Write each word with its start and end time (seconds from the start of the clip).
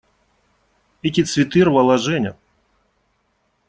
Эти 1.03 1.21
цветы 1.23 1.63
рвала 1.63 1.99
Женя. 1.99 2.35